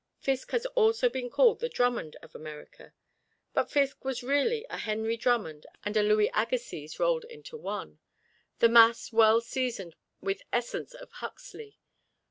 Fiske 0.17 0.49
has 0.49 0.65
also 0.73 1.09
been 1.09 1.29
called 1.29 1.59
the 1.59 1.69
Drummond 1.69 2.15
of 2.23 2.33
America, 2.33 2.95
but 3.53 3.69
Fiske 3.69 4.03
was 4.03 4.23
really 4.23 4.65
a 4.67 4.79
Henry 4.79 5.15
Drummond 5.15 5.67
and 5.83 5.95
a 5.95 6.01
Louis 6.01 6.31
Agassiz 6.33 6.99
rolled 6.99 7.25
into 7.25 7.55
one, 7.55 7.99
the 8.57 8.67
mass 8.67 9.13
well 9.13 9.41
seasoned 9.41 9.95
with 10.19 10.41
essence 10.51 10.95
of 10.95 11.11
Huxley. 11.11 11.77